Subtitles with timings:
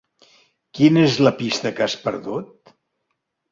[0.79, 2.75] Quina és la pista que has perdut?